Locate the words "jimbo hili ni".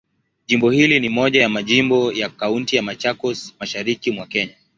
0.47-1.09